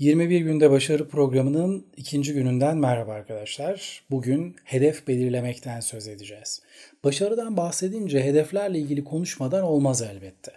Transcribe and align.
21 0.00 0.40
günde 0.40 0.70
başarı 0.70 1.08
programının 1.08 1.86
ikinci 1.96 2.32
gününden 2.34 2.76
merhaba 2.76 3.12
arkadaşlar. 3.12 4.04
Bugün 4.10 4.56
hedef 4.64 5.08
belirlemekten 5.08 5.80
söz 5.80 6.08
edeceğiz. 6.08 6.62
Başarıdan 7.04 7.56
bahsedince 7.56 8.24
hedeflerle 8.24 8.78
ilgili 8.78 9.04
konuşmadan 9.04 9.62
olmaz 9.62 10.02
elbette. 10.02 10.52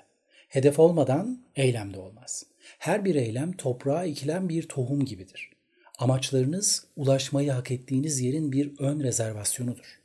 Hedef 0.50 0.80
olmadan 0.80 1.44
eylem 1.56 1.94
de 1.94 2.00
olmaz. 2.00 2.46
Her 2.80 3.06
bir 3.06 3.16
eylem 3.16 3.52
toprağa 3.52 4.06
ekilen 4.06 4.50
bir 4.50 4.68
tohum 4.68 5.06
gibidir. 5.06 5.50
Amaçlarınız 6.00 6.86
ulaşmayı 6.96 7.52
hak 7.52 7.72
ettiğiniz 7.72 8.22
yerin 8.22 8.52
bir 8.52 8.80
ön 8.80 9.00
rezervasyonudur. 9.00 10.00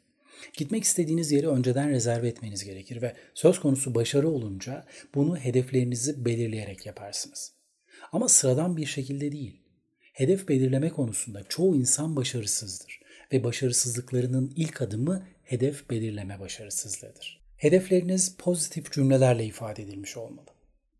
Gitmek 0.57 0.84
istediğiniz 0.84 1.32
yeri 1.32 1.48
önceden 1.48 1.91
rezerve 1.91 2.29
etmeniz 2.29 2.64
gerekir 2.64 3.02
ve 3.02 3.14
söz 3.34 3.61
konusu 3.61 3.95
başarı 3.95 4.29
olunca 4.29 4.84
bunu 5.14 5.36
hedeflerinizi 5.36 6.25
belirleyerek 6.25 6.86
yaparsınız. 6.86 7.57
Ama 8.12 8.29
sıradan 8.29 8.77
bir 8.77 8.86
şekilde 8.86 9.32
değil. 9.32 9.61
Hedef 10.12 10.48
belirleme 10.48 10.88
konusunda 10.88 11.43
çoğu 11.49 11.76
insan 11.76 12.16
başarısızdır 12.16 13.00
ve 13.32 13.44
başarısızlıklarının 13.44 14.53
ilk 14.57 14.82
adımı 14.82 15.26
hedef 15.44 15.90
belirleme 15.90 16.40
başarısızlığıdır. 16.40 17.40
Hedefleriniz 17.57 18.36
pozitif 18.36 18.93
cümlelerle 18.93 19.44
ifade 19.44 19.82
edilmiş 19.82 20.16
olmalı. 20.16 20.46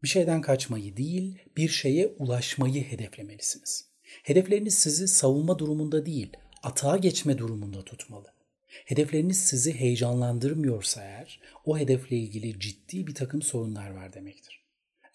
Bir 0.02 0.08
şeyden 0.08 0.40
kaçmayı 0.40 0.96
değil, 0.96 1.38
bir 1.56 1.68
şeye 1.68 2.06
ulaşmayı 2.06 2.84
hedeflemelisiniz. 2.84 3.88
Hedefleriniz 4.22 4.74
sizi 4.74 5.08
savunma 5.08 5.58
durumunda 5.58 6.06
değil, 6.06 6.32
atağa 6.62 6.96
geçme 6.96 7.38
durumunda 7.38 7.84
tutmalı. 7.84 8.27
Hedefleriniz 8.66 9.38
sizi 9.38 9.74
heyecanlandırmıyorsa 9.74 11.04
eğer, 11.04 11.40
o 11.64 11.78
hedefle 11.78 12.16
ilgili 12.16 12.60
ciddi 12.60 13.06
bir 13.06 13.14
takım 13.14 13.42
sorunlar 13.42 13.90
var 13.90 14.12
demektir. 14.12 14.57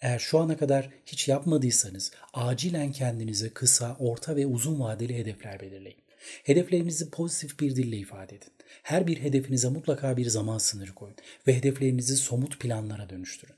Eğer 0.04 0.18
şu 0.18 0.38
ana 0.38 0.56
kadar 0.56 0.88
hiç 1.06 1.28
yapmadıysanız 1.28 2.12
acilen 2.32 2.92
kendinize 2.92 3.48
kısa, 3.48 3.96
orta 3.98 4.36
ve 4.36 4.46
uzun 4.46 4.80
vadeli 4.80 5.18
hedefler 5.18 5.60
belirleyin. 5.60 5.98
Hedeflerinizi 6.44 7.10
pozitif 7.10 7.60
bir 7.60 7.76
dille 7.76 7.96
ifade 7.96 8.36
edin. 8.36 8.52
Her 8.82 9.06
bir 9.06 9.20
hedefinize 9.20 9.68
mutlaka 9.68 10.16
bir 10.16 10.26
zaman 10.26 10.58
sınırı 10.58 10.94
koyun 10.94 11.16
ve 11.46 11.56
hedeflerinizi 11.56 12.16
somut 12.16 12.60
planlara 12.60 13.10
dönüştürün. 13.10 13.54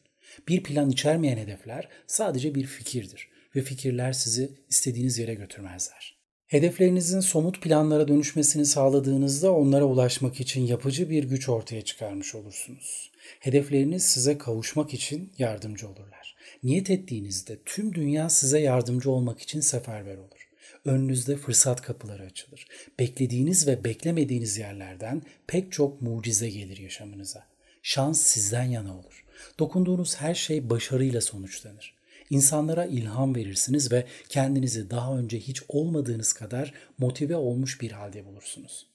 Bir 0.49 0.63
plan 0.63 0.91
içermeyen 0.91 1.39
hedefler 1.39 1.89
sadece 2.07 2.55
bir 2.55 2.67
fikirdir 2.67 3.29
ve 3.57 3.63
fikirler 3.63 4.13
sizi 4.13 4.51
istediğiniz 4.69 5.19
yere 5.19 5.35
götürmezler. 5.35 6.17
Hedeflerinizin 6.47 7.21
somut 7.21 7.63
planlara 7.63 8.09
dönüşmesini 8.09 8.67
sağladığınızda 8.67 9.53
onlara 9.53 9.85
ulaşmak 9.85 10.41
için 10.41 10.67
yapıcı 10.67 11.11
bir 11.11 11.25
güç 11.25 11.49
ortaya 11.49 11.83
çıkarmış 11.83 12.35
olursunuz. 12.35 13.13
Hedefleriniz 13.41 14.07
size 14.07 14.39
kavuşmak 14.39 14.95
için 14.95 15.33
yardımcı 15.39 15.89
olurlar. 15.89 16.36
Niyet 16.63 16.91
ettiğinizde 16.91 17.59
tüm 17.65 17.95
dünya 17.95 18.29
size 18.29 18.61
yardımcı 18.61 19.11
olmak 19.11 19.41
için 19.41 19.61
seferber 19.61 20.17
olur. 20.17 20.49
Önünüzde 20.85 21.37
fırsat 21.37 21.83
kapıları 21.83 22.23
açılır. 22.23 22.67
Beklediğiniz 22.99 23.67
ve 23.67 23.85
beklemediğiniz 23.85 24.59
yerlerden 24.59 25.23
pek 25.47 25.73
çok 25.73 26.03
mucize 26.03 26.51
gelir 26.51 26.77
yaşamınıza. 26.77 27.47
Şans 27.83 28.21
sizden 28.21 28.65
yana 28.65 28.99
olur. 28.99 29.25
Dokunduğunuz 29.59 30.17
her 30.17 30.35
şey 30.35 30.71
başarıyla 30.71 31.21
sonuçlanır. 31.21 31.95
İnsanlara 32.31 32.87
ilham 32.87 33.35
verirsiniz 33.35 33.93
ve 33.93 34.07
kendinizi 34.29 34.91
daha 34.91 35.19
önce 35.19 35.39
hiç 35.39 35.63
olmadığınız 35.69 36.33
kadar 36.33 36.75
motive 36.99 37.37
olmuş 37.37 37.81
bir 37.81 37.93
halde 37.93 38.25
bulursunuz. 38.25 38.87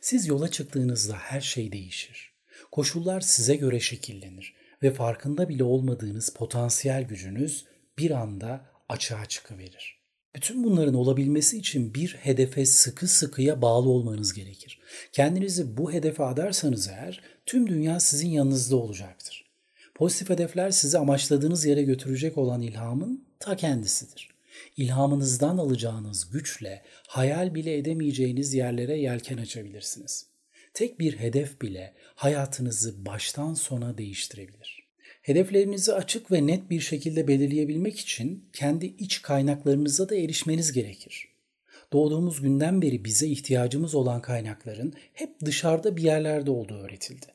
Siz 0.00 0.26
yola 0.26 0.50
çıktığınızda 0.50 1.16
her 1.16 1.40
şey 1.40 1.72
değişir. 1.72 2.32
Koşullar 2.72 3.20
size 3.20 3.56
göre 3.56 3.80
şekillenir 3.80 4.54
ve 4.84 4.90
farkında 4.90 5.48
bile 5.48 5.64
olmadığınız 5.64 6.30
potansiyel 6.30 7.02
gücünüz 7.02 7.64
bir 7.98 8.10
anda 8.10 8.66
açığa 8.88 9.26
çıkıverir. 9.26 10.04
Bütün 10.36 10.64
bunların 10.64 10.94
olabilmesi 10.94 11.58
için 11.58 11.94
bir 11.94 12.16
hedefe 12.22 12.66
sıkı 12.66 13.08
sıkıya 13.08 13.62
bağlı 13.62 13.88
olmanız 13.88 14.32
gerekir. 14.32 14.80
Kendinizi 15.12 15.76
bu 15.76 15.92
hedefe 15.92 16.24
adarsanız 16.24 16.88
eğer 16.88 17.20
tüm 17.46 17.66
dünya 17.66 18.00
sizin 18.00 18.28
yanınızda 18.28 18.76
olacaktır. 18.76 19.44
Pozitif 19.94 20.30
hedefler 20.30 20.70
sizi 20.70 20.98
amaçladığınız 20.98 21.64
yere 21.64 21.82
götürecek 21.82 22.38
olan 22.38 22.62
ilhamın 22.62 23.24
ta 23.40 23.56
kendisidir. 23.56 24.28
İlhamınızdan 24.76 25.58
alacağınız 25.58 26.30
güçle 26.30 26.82
hayal 27.06 27.54
bile 27.54 27.78
edemeyeceğiniz 27.78 28.54
yerlere 28.54 28.98
yelken 28.98 29.38
açabilirsiniz. 29.38 30.33
Tek 30.74 31.00
bir 31.00 31.18
hedef 31.18 31.60
bile 31.62 31.94
hayatınızı 32.14 33.06
baştan 33.06 33.54
sona 33.54 33.98
değiştirebilir. 33.98 34.84
Hedeflerinizi 35.22 35.92
açık 35.92 36.32
ve 36.32 36.46
net 36.46 36.70
bir 36.70 36.80
şekilde 36.80 37.28
belirleyebilmek 37.28 38.00
için 38.00 38.48
kendi 38.52 38.86
iç 38.86 39.22
kaynaklarınıza 39.22 40.08
da 40.08 40.16
erişmeniz 40.16 40.72
gerekir. 40.72 41.28
Doğduğumuz 41.92 42.40
günden 42.40 42.82
beri 42.82 43.04
bize 43.04 43.26
ihtiyacımız 43.26 43.94
olan 43.94 44.22
kaynakların 44.22 44.94
hep 45.12 45.40
dışarıda 45.44 45.96
bir 45.96 46.02
yerlerde 46.02 46.50
olduğu 46.50 46.78
öğretildi. 46.78 47.26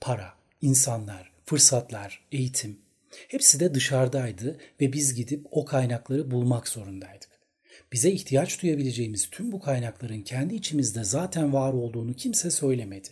Para, 0.00 0.32
insanlar, 0.62 1.32
fırsatlar, 1.46 2.26
eğitim 2.32 2.78
hepsi 3.28 3.60
de 3.60 3.74
dışarıdaydı 3.74 4.58
ve 4.80 4.92
biz 4.92 5.14
gidip 5.14 5.46
o 5.50 5.64
kaynakları 5.64 6.30
bulmak 6.30 6.68
zorundaydık. 6.68 7.35
Bize 7.92 8.10
ihtiyaç 8.10 8.62
duyabileceğimiz 8.62 9.30
tüm 9.30 9.52
bu 9.52 9.60
kaynakların 9.60 10.22
kendi 10.22 10.54
içimizde 10.54 11.04
zaten 11.04 11.52
var 11.52 11.72
olduğunu 11.72 12.14
kimse 12.14 12.50
söylemedi. 12.50 13.08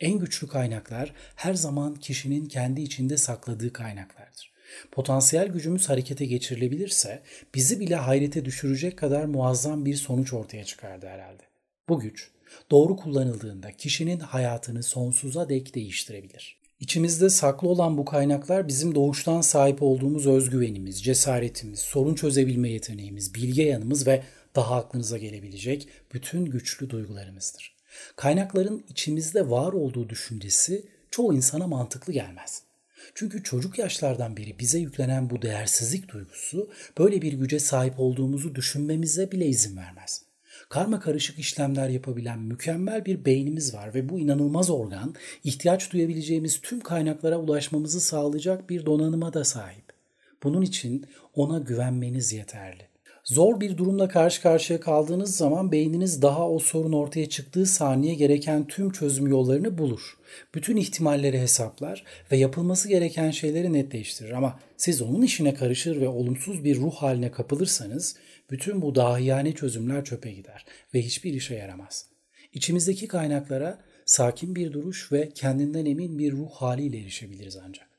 En 0.00 0.18
güçlü 0.18 0.48
kaynaklar 0.48 1.14
her 1.36 1.54
zaman 1.54 1.94
kişinin 1.94 2.46
kendi 2.46 2.80
içinde 2.80 3.16
sakladığı 3.16 3.72
kaynaklardır. 3.72 4.52
Potansiyel 4.92 5.48
gücümüz 5.48 5.88
harekete 5.88 6.26
geçirilebilirse 6.26 7.22
bizi 7.54 7.80
bile 7.80 7.96
hayrete 7.96 8.44
düşürecek 8.44 8.98
kadar 8.98 9.24
muazzam 9.24 9.84
bir 9.84 9.94
sonuç 9.94 10.32
ortaya 10.32 10.64
çıkardı 10.64 11.06
herhalde. 11.06 11.42
Bu 11.88 12.00
güç 12.00 12.30
doğru 12.70 12.96
kullanıldığında 12.96 13.72
kişinin 13.72 14.20
hayatını 14.20 14.82
sonsuza 14.82 15.48
dek 15.48 15.74
değiştirebilir. 15.74 16.59
İçimizde 16.80 17.30
saklı 17.30 17.68
olan 17.68 17.98
bu 17.98 18.04
kaynaklar 18.04 18.68
bizim 18.68 18.94
doğuştan 18.94 19.40
sahip 19.40 19.82
olduğumuz 19.82 20.26
özgüvenimiz, 20.26 21.02
cesaretimiz, 21.02 21.78
sorun 21.78 22.14
çözebilme 22.14 22.70
yeteneğimiz, 22.70 23.34
bilge 23.34 23.62
yanımız 23.62 24.06
ve 24.06 24.22
daha 24.56 24.76
aklınıza 24.76 25.18
gelebilecek 25.18 25.88
bütün 26.14 26.44
güçlü 26.44 26.90
duygularımızdır. 26.90 27.74
Kaynakların 28.16 28.84
içimizde 28.88 29.50
var 29.50 29.72
olduğu 29.72 30.08
düşüncesi 30.08 30.86
çoğu 31.10 31.34
insana 31.34 31.66
mantıklı 31.66 32.12
gelmez. 32.12 32.62
Çünkü 33.14 33.42
çocuk 33.42 33.78
yaşlardan 33.78 34.36
beri 34.36 34.58
bize 34.58 34.78
yüklenen 34.78 35.30
bu 35.30 35.42
değersizlik 35.42 36.08
duygusu 36.08 36.70
böyle 36.98 37.22
bir 37.22 37.32
güce 37.32 37.58
sahip 37.58 37.94
olduğumuzu 38.00 38.54
düşünmemize 38.54 39.32
bile 39.32 39.46
izin 39.46 39.76
vermez. 39.76 40.29
Karma 40.70 41.00
karışık 41.00 41.38
işlemler 41.38 41.88
yapabilen 41.88 42.38
mükemmel 42.38 43.04
bir 43.04 43.24
beynimiz 43.24 43.74
var 43.74 43.94
ve 43.94 44.08
bu 44.08 44.18
inanılmaz 44.18 44.70
organ 44.70 45.14
ihtiyaç 45.44 45.92
duyabileceğimiz 45.92 46.60
tüm 46.60 46.80
kaynaklara 46.80 47.38
ulaşmamızı 47.38 48.00
sağlayacak 48.00 48.70
bir 48.70 48.86
donanıma 48.86 49.32
da 49.32 49.44
sahip. 49.44 49.84
Bunun 50.42 50.62
için 50.62 51.06
ona 51.34 51.58
güvenmeniz 51.58 52.32
yeterli. 52.32 52.82
Zor 53.24 53.60
bir 53.60 53.76
durumla 53.76 54.08
karşı 54.08 54.42
karşıya 54.42 54.80
kaldığınız 54.80 55.36
zaman 55.36 55.72
beyniniz 55.72 56.22
daha 56.22 56.50
o 56.50 56.58
sorun 56.58 56.92
ortaya 56.92 57.28
çıktığı 57.28 57.66
saniye 57.66 58.14
gereken 58.14 58.66
tüm 58.66 58.90
çözüm 58.90 59.26
yollarını 59.26 59.78
bulur. 59.78 60.18
Bütün 60.54 60.76
ihtimalleri 60.76 61.40
hesaplar 61.40 62.04
ve 62.32 62.36
yapılması 62.36 62.88
gereken 62.88 63.30
şeyleri 63.30 63.72
netleştirir 63.72 64.30
ama 64.30 64.60
siz 64.76 65.02
onun 65.02 65.22
işine 65.22 65.54
karışır 65.54 66.00
ve 66.00 66.08
olumsuz 66.08 66.64
bir 66.64 66.76
ruh 66.76 66.94
haline 66.94 67.30
kapılırsanız 67.30 68.16
bütün 68.50 68.82
bu 68.82 68.94
dahiyane 68.94 69.54
çözümler 69.54 70.04
çöpe 70.04 70.32
gider 70.32 70.64
ve 70.94 71.02
hiçbir 71.02 71.34
işe 71.34 71.54
yaramaz. 71.54 72.06
İçimizdeki 72.52 73.08
kaynaklara 73.08 73.84
sakin 74.04 74.56
bir 74.56 74.72
duruş 74.72 75.12
ve 75.12 75.30
kendinden 75.30 75.86
emin 75.86 76.18
bir 76.18 76.32
ruh 76.32 76.50
haliyle 76.50 76.98
erişebiliriz 76.98 77.56
ancak. 77.56 77.90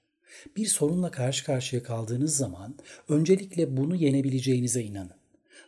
Bir 0.58 0.66
sorunla 0.66 1.12
karşı 1.12 1.46
karşıya 1.46 1.84
kaldığınız 1.84 2.38
zaman 2.38 2.76
öncelikle 3.10 3.78
bunu 3.78 3.96
yenebileceğinize 3.96 4.82
inanın. 4.84 5.22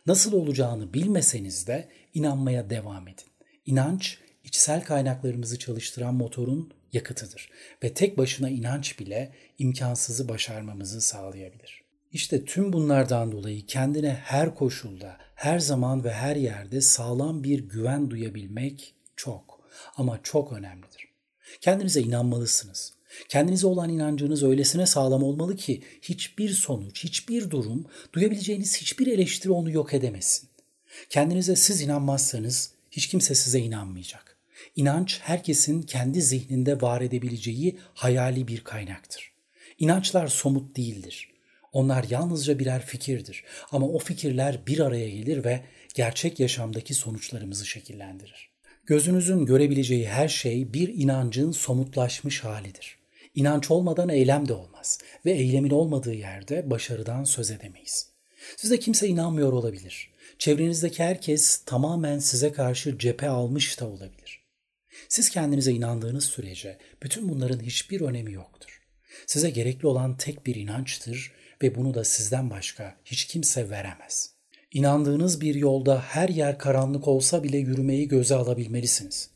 Nasıl 0.06 0.32
olacağını 0.32 0.94
bilmeseniz 0.94 1.66
de 1.66 1.88
inanmaya 2.14 2.70
devam 2.70 3.08
edin. 3.08 3.26
İnanç 3.66 4.18
içsel 4.44 4.84
kaynaklarımızı 4.84 5.58
çalıştıran 5.58 6.14
motorun 6.14 6.72
yakıtıdır 6.92 7.50
ve 7.82 7.94
tek 7.94 8.18
başına 8.18 8.50
inanç 8.50 8.98
bile 8.98 9.32
imkansızı 9.58 10.28
başarmamızı 10.28 11.00
sağlayabilir. 11.00 11.83
İşte 12.14 12.44
tüm 12.44 12.72
bunlardan 12.72 13.32
dolayı 13.32 13.66
kendine 13.66 14.12
her 14.12 14.54
koşulda, 14.54 15.16
her 15.34 15.58
zaman 15.58 16.04
ve 16.04 16.12
her 16.12 16.36
yerde 16.36 16.80
sağlam 16.80 17.44
bir 17.44 17.58
güven 17.58 18.10
duyabilmek 18.10 18.94
çok 19.16 19.60
ama 19.96 20.20
çok 20.22 20.52
önemlidir. 20.52 21.08
Kendinize 21.60 22.00
inanmalısınız. 22.00 22.94
Kendinize 23.28 23.66
olan 23.66 23.90
inancınız 23.90 24.42
öylesine 24.42 24.86
sağlam 24.86 25.22
olmalı 25.22 25.56
ki 25.56 25.82
hiçbir 26.02 26.50
sonuç, 26.50 27.04
hiçbir 27.04 27.50
durum, 27.50 27.86
duyabileceğiniz 28.12 28.76
hiçbir 28.76 29.06
eleştiri 29.06 29.52
onu 29.52 29.70
yok 29.70 29.94
edemesin. 29.94 30.48
Kendinize 31.10 31.56
siz 31.56 31.80
inanmazsanız 31.80 32.72
hiç 32.90 33.06
kimse 33.06 33.34
size 33.34 33.58
inanmayacak. 33.60 34.36
İnanç 34.76 35.20
herkesin 35.22 35.82
kendi 35.82 36.22
zihninde 36.22 36.80
var 36.80 37.00
edebileceği 37.00 37.78
hayali 37.94 38.48
bir 38.48 38.60
kaynaktır. 38.60 39.32
İnançlar 39.78 40.28
somut 40.28 40.76
değildir. 40.76 41.33
Onlar 41.74 42.06
yalnızca 42.10 42.58
birer 42.58 42.86
fikirdir 42.86 43.44
ama 43.72 43.88
o 43.88 43.98
fikirler 43.98 44.66
bir 44.66 44.80
araya 44.80 45.10
gelir 45.10 45.44
ve 45.44 45.60
gerçek 45.94 46.40
yaşamdaki 46.40 46.94
sonuçlarımızı 46.94 47.66
şekillendirir. 47.66 48.50
Gözünüzün 48.86 49.46
görebileceği 49.46 50.08
her 50.08 50.28
şey 50.28 50.72
bir 50.72 50.88
inancın 50.88 51.52
somutlaşmış 51.52 52.44
halidir. 52.44 52.98
İnanç 53.34 53.70
olmadan 53.70 54.08
eylem 54.08 54.48
de 54.48 54.52
olmaz 54.52 54.98
ve 55.24 55.32
eylemin 55.32 55.70
olmadığı 55.70 56.14
yerde 56.14 56.70
başarıdan 56.70 57.24
söz 57.24 57.50
edemeyiz. 57.50 58.08
Size 58.56 58.78
kimse 58.78 59.08
inanmıyor 59.08 59.52
olabilir. 59.52 60.10
Çevrenizdeki 60.38 61.02
herkes 61.02 61.58
tamamen 61.66 62.18
size 62.18 62.52
karşı 62.52 62.98
cephe 62.98 63.28
almış 63.28 63.80
da 63.80 63.86
olabilir. 63.86 64.44
Siz 65.08 65.30
kendinize 65.30 65.72
inandığınız 65.72 66.24
sürece 66.24 66.78
bütün 67.02 67.28
bunların 67.28 67.60
hiçbir 67.60 68.00
önemi 68.00 68.32
yoktur. 68.32 68.82
Size 69.26 69.50
gerekli 69.50 69.86
olan 69.86 70.16
tek 70.16 70.46
bir 70.46 70.54
inançtır 70.54 71.32
ve 71.64 71.74
bunu 71.74 71.94
da 71.94 72.04
sizden 72.04 72.50
başka 72.50 72.94
hiç 73.04 73.24
kimse 73.24 73.70
veremez. 73.70 74.30
İnandığınız 74.72 75.40
bir 75.40 75.54
yolda 75.54 76.00
her 76.00 76.28
yer 76.28 76.58
karanlık 76.58 77.08
olsa 77.08 77.42
bile 77.42 77.58
yürümeyi 77.58 78.08
göze 78.08 78.34
alabilmelisiniz. 78.34 79.30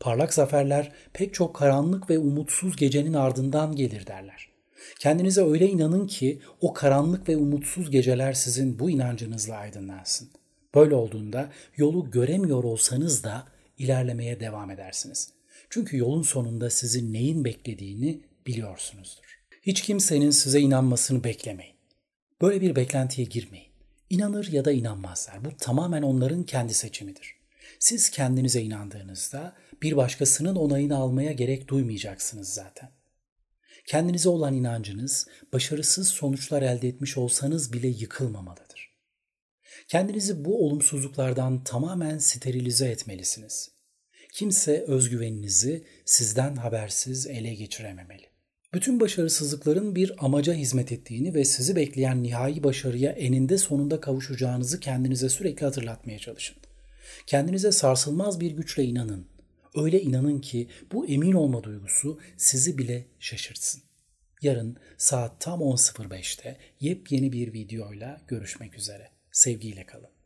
Parlak 0.00 0.34
zaferler 0.34 0.92
pek 1.12 1.34
çok 1.34 1.56
karanlık 1.56 2.10
ve 2.10 2.18
umutsuz 2.18 2.76
gecenin 2.76 3.14
ardından 3.14 3.76
gelir 3.76 4.06
derler. 4.06 4.48
Kendinize 4.98 5.42
öyle 5.42 5.68
inanın 5.68 6.06
ki 6.06 6.40
o 6.60 6.72
karanlık 6.72 7.28
ve 7.28 7.36
umutsuz 7.36 7.90
geceler 7.90 8.32
sizin 8.32 8.78
bu 8.78 8.90
inancınızla 8.90 9.56
aydınlansın. 9.56 10.28
Böyle 10.74 10.94
olduğunda 10.94 11.50
yolu 11.76 12.10
göremiyor 12.10 12.64
olsanız 12.64 13.24
da 13.24 13.46
ilerlemeye 13.78 14.40
devam 14.40 14.70
edersiniz. 14.70 15.32
Çünkü 15.70 15.96
yolun 15.96 16.22
sonunda 16.22 16.70
sizin 16.70 17.12
neyin 17.12 17.44
beklediğini 17.44 18.20
biliyorsunuzdur. 18.46 19.29
Hiç 19.62 19.82
kimsenin 19.82 20.30
size 20.30 20.60
inanmasını 20.60 21.24
beklemeyin. 21.24 21.76
Böyle 22.40 22.60
bir 22.60 22.76
beklentiye 22.76 23.26
girmeyin. 23.26 23.70
İnanır 24.10 24.52
ya 24.52 24.64
da 24.64 24.72
inanmazlar. 24.72 25.44
Bu 25.44 25.56
tamamen 25.56 26.02
onların 26.02 26.42
kendi 26.42 26.74
seçimidir. 26.74 27.36
Siz 27.78 28.10
kendinize 28.10 28.62
inandığınızda 28.62 29.56
bir 29.82 29.96
başkasının 29.96 30.56
onayını 30.56 30.96
almaya 30.96 31.32
gerek 31.32 31.68
duymayacaksınız 31.68 32.48
zaten. 32.48 32.90
Kendinize 33.86 34.28
olan 34.28 34.54
inancınız 34.54 35.28
başarısız 35.52 36.08
sonuçlar 36.08 36.62
elde 36.62 36.88
etmiş 36.88 37.16
olsanız 37.16 37.72
bile 37.72 37.88
yıkılmamalıdır. 37.88 38.90
Kendinizi 39.88 40.44
bu 40.44 40.66
olumsuzluklardan 40.66 41.64
tamamen 41.64 42.18
sterilize 42.18 42.88
etmelisiniz. 42.88 43.70
Kimse 44.32 44.84
özgüveninizi 44.86 45.86
sizden 46.04 46.56
habersiz 46.56 47.26
ele 47.26 47.54
geçirememeli. 47.54 48.29
Bütün 48.74 49.00
başarısızlıkların 49.00 49.94
bir 49.94 50.24
amaca 50.24 50.54
hizmet 50.54 50.92
ettiğini 50.92 51.34
ve 51.34 51.44
sizi 51.44 51.76
bekleyen 51.76 52.22
nihai 52.22 52.62
başarıya 52.62 53.12
eninde 53.12 53.58
sonunda 53.58 54.00
kavuşacağınızı 54.00 54.80
kendinize 54.80 55.28
sürekli 55.28 55.64
hatırlatmaya 55.64 56.18
çalışın. 56.18 56.56
Kendinize 57.26 57.72
sarsılmaz 57.72 58.40
bir 58.40 58.50
güçle 58.50 58.84
inanın. 58.84 59.26
Öyle 59.74 60.00
inanın 60.02 60.40
ki 60.40 60.68
bu 60.92 61.06
emin 61.06 61.32
olma 61.32 61.64
duygusu 61.64 62.20
sizi 62.36 62.78
bile 62.78 63.06
şaşırtsın. 63.20 63.82
Yarın 64.42 64.76
saat 64.98 65.40
tam 65.40 65.60
10.05'te 65.60 66.56
yepyeni 66.80 67.32
bir 67.32 67.52
videoyla 67.52 68.20
görüşmek 68.28 68.78
üzere. 68.78 69.08
Sevgiyle 69.32 69.86
kalın. 69.86 70.19